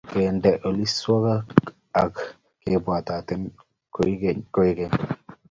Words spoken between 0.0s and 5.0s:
Kende ogilisiekcho ak kebwatate koigeny